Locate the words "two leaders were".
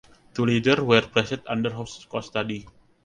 0.33-1.01